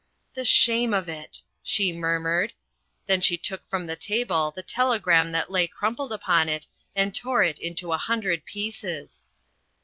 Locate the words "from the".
3.69-3.95